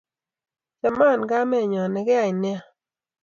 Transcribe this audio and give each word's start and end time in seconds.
chaman 0.79 1.19
kamenyon 1.31 1.89
nekeyai 1.93 2.33
nea 2.41 2.61